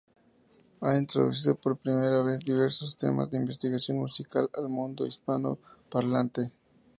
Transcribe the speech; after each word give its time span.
Ha 0.81 0.97
introducido 0.97 1.53
por 1.53 1.77
primera 1.77 2.23
vez 2.23 2.39
diversos 2.39 2.97
temas 2.97 3.29
de 3.29 3.37
investigación 3.37 3.99
música 3.99 4.47
al 4.51 4.67
mundo 4.67 5.05
hispano 5.05 5.59
parlante. 5.91 6.51